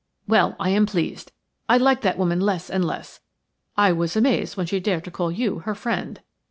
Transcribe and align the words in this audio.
"Well, 0.27 0.55
I 0.59 0.69
am 0.71 0.87
pleased. 0.87 1.31
I 1.69 1.77
like 1.77 2.01
that 2.01 2.17
woman 2.17 2.39
less 2.41 2.71
and 2.71 2.83
less. 2.83 3.19
I 3.77 3.91
was 3.91 4.15
amazed 4.15 4.57
when 4.57 4.65
she 4.65 4.79
dared 4.79 5.03
to 5.03 5.11
call 5.11 5.31
you 5.31 5.59
her 5.59 5.75
friend." 5.75 6.19